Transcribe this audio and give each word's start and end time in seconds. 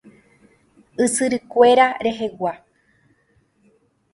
Ysyrykuéra 1.05 1.85
rehegua. 2.05 2.53